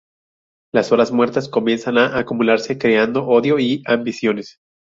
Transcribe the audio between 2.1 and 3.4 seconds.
acumularse creando